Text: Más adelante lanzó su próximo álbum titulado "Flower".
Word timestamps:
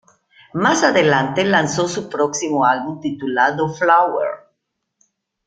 Más 0.55 0.81
adelante 0.81 1.45
lanzó 1.45 1.87
su 1.87 2.09
próximo 2.09 2.65
álbum 2.65 2.99
titulado 2.99 3.69
"Flower". 3.69 4.47